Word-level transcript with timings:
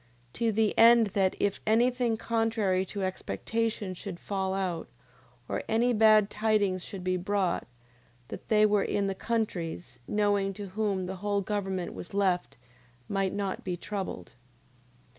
To 0.33 0.51
the 0.51 0.75
end 0.79 1.07
that 1.13 1.35
if 1.39 1.61
any 1.67 1.91
thing 1.91 2.17
contrary 2.17 2.85
to 2.87 3.03
expectation 3.03 3.93
should 3.93 4.19
fall 4.19 4.55
out, 4.55 4.87
or 5.47 5.61
any 5.69 5.93
bad 5.93 6.27
tidings 6.31 6.83
should 6.83 7.03
be 7.03 7.17
brought, 7.17 7.67
they 8.29 8.37
that 8.63 8.67
were 8.67 8.81
in 8.83 9.05
the 9.05 9.13
countries, 9.13 9.99
knowing 10.07 10.53
to 10.55 10.69
whom 10.69 11.05
the 11.05 11.17
whole 11.17 11.41
government 11.41 11.93
was 11.93 12.15
left, 12.15 12.57
might 13.07 13.31
not 13.33 13.63
be 13.63 13.77
troubled. 13.77 14.31